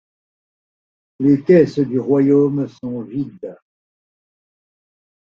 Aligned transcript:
Les 1.19 1.43
caisses 1.43 1.77
du 1.77 1.99
royaume 1.99 2.67
sont 2.67 3.03
vides. 3.03 3.55